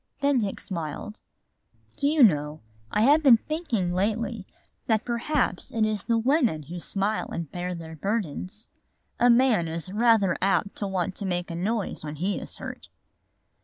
Then 0.19 0.39
Dick 0.39 0.59
smiled. 0.59 1.19
"Do 1.95 2.07
you 2.07 2.23
know, 2.23 2.61
I 2.91 3.01
have 3.03 3.21
been 3.21 3.37
thinking 3.37 3.93
lately 3.93 4.47
that 4.87 5.05
perhaps 5.05 5.69
it 5.69 5.85
is 5.85 6.01
the 6.05 6.17
women 6.17 6.63
who 6.63 6.79
smile 6.79 7.29
and 7.31 7.51
bear 7.51 7.75
their 7.75 7.95
burdens. 7.97 8.67
A 9.19 9.29
man 9.29 9.67
is 9.67 9.93
rather 9.93 10.35
apt 10.41 10.75
to 10.77 10.87
want 10.87 11.15
to 11.17 11.25
make 11.27 11.51
a 11.51 11.55
noise 11.55 12.03
when 12.03 12.15
he 12.15 12.39
is 12.39 12.57
hurt." 12.57 12.89